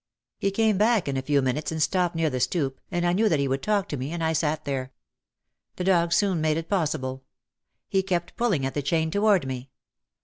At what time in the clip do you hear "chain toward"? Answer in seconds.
8.81-9.45